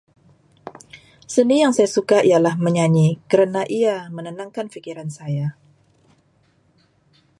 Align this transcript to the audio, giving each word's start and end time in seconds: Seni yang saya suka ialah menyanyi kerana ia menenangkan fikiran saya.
Seni 1.33 1.55
yang 1.63 1.73
saya 1.77 1.85
suka 1.95 2.17
ialah 2.29 2.55
menyanyi 2.65 3.07
kerana 3.31 3.61
ia 3.79 3.95
menenangkan 4.15 4.65
fikiran 4.73 5.09
saya. 5.17 5.47